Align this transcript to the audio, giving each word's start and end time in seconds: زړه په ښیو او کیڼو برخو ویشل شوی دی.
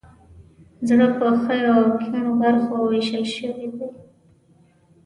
زړه 0.87 1.07
په 1.17 1.27
ښیو 1.41 1.73
او 1.79 1.83
کیڼو 2.01 2.33
برخو 2.41 2.75
ویشل 2.91 3.23
شوی 3.35 3.67
دی. 3.77 3.89